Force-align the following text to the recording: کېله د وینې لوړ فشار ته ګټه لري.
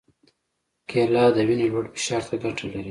کېله 0.89 1.23
د 1.35 1.37
وینې 1.47 1.67
لوړ 1.71 1.85
فشار 1.93 2.21
ته 2.29 2.35
ګټه 2.43 2.63
لري. 2.71 2.79